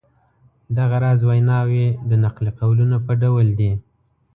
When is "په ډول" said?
3.05-3.47